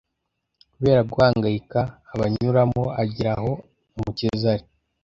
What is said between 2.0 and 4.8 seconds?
abanyuramo agera aho Umukiza ari.